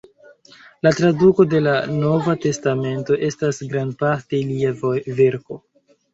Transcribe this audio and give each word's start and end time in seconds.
La 0.85 0.91
traduko 0.99 1.45
de 1.51 1.61
la 1.65 1.75
"Nova 2.05 2.35
testamento" 2.47 3.19
estas 3.29 3.61
grandparte 3.75 4.43
lia 4.55 4.75
verko. 5.23 5.63